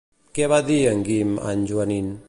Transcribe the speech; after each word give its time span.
Què 0.37 0.47
va 0.53 0.59
dir 0.69 0.79
en 0.93 1.05
Guim 1.11 1.37
a 1.51 1.55
en 1.59 1.65
Joanín? 1.75 2.13